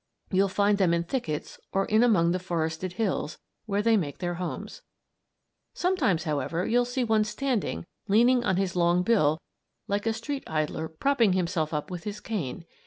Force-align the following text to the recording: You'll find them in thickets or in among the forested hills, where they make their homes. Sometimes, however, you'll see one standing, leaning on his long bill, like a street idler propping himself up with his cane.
You'll 0.31 0.47
find 0.47 0.79
them 0.79 0.95
in 0.95 1.03
thickets 1.03 1.59
or 1.71 1.85
in 1.85 2.01
among 2.01 2.31
the 2.31 2.39
forested 2.39 2.93
hills, 2.93 3.37
where 3.67 3.83
they 3.83 3.97
make 3.97 4.17
their 4.17 4.33
homes. 4.33 4.81
Sometimes, 5.75 6.23
however, 6.23 6.65
you'll 6.65 6.85
see 6.85 7.03
one 7.03 7.23
standing, 7.23 7.85
leaning 8.07 8.43
on 8.43 8.57
his 8.57 8.75
long 8.75 9.03
bill, 9.03 9.39
like 9.87 10.07
a 10.07 10.13
street 10.13 10.43
idler 10.49 10.87
propping 10.89 11.33
himself 11.33 11.71
up 11.71 11.91
with 11.91 12.05
his 12.05 12.19
cane. 12.19 12.65